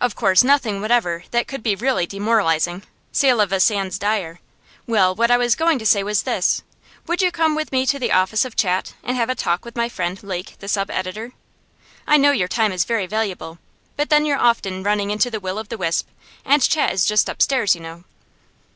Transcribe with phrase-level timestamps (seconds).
[0.00, 2.82] Of course nothing whatever that could be really demoralising
[3.12, 4.40] cela va sans dire.
[4.84, 6.64] Well, what I was going to say was this:
[7.06, 9.76] would you come with me to the office of Chat, and have a talk with
[9.76, 11.34] my friend Lake, the sub editor?
[12.04, 13.60] I know your time is very valuable,
[13.96, 16.08] but then you're often running into the Will o' the Wisp,
[16.44, 18.02] and Chat is just upstairs, you know.